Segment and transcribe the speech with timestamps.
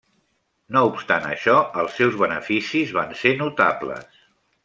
[0.75, 4.21] No obstant això, els seus beneficis van ser notables.